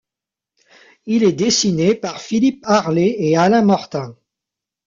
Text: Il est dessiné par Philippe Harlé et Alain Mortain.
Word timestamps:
Il 1.05 1.23
est 1.23 1.31
dessiné 1.33 1.93
par 1.93 2.21
Philippe 2.21 2.63
Harlé 2.65 3.17
et 3.19 3.37
Alain 3.37 3.61
Mortain. 3.61 4.15